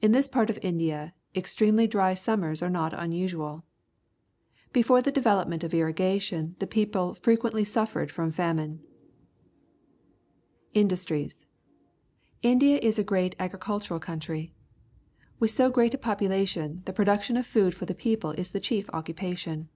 In 0.00 0.12
this 0.12 0.28
part 0.28 0.50
of 0.50 0.58
India 0.62 1.14
extremely 1.34 1.88
dry 1.88 2.14
summers 2.14 2.62
are 2.62 2.70
not 2.70 2.94
unusual. 2.94 3.64
Before 4.72 5.02
the 5.02 5.10
development 5.10 5.64
of 5.64 5.74
irrigation 5.74 6.54
the 6.60 6.66
people 6.68 7.14
frequently 7.16 7.64
suffered 7.64 8.12
from 8.12 8.30
famine. 8.30 8.78
Industries.— 10.74 11.44
India 12.54 12.78
is 12.80 13.00
a 13.00 13.02
great 13.02 13.34
agricultural 13.40 13.98
country. 13.98 14.52
With 15.40 15.50
so 15.50 15.70
great 15.70 15.92
a 15.92 15.98
population, 15.98 16.82
the 16.84 16.92
production 16.92 17.36
of 17.36 17.44
food 17.44 17.74
for 17.74 17.84
the 17.84 17.96
people 17.96 18.30
is 18.30 18.52
the 18.52 18.60
chief 18.60 18.88
occupation. 18.92 19.68